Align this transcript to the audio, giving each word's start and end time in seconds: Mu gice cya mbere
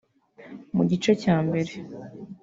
Mu 0.75 0.83
gice 0.89 1.11
cya 1.21 1.35
mbere 1.47 1.71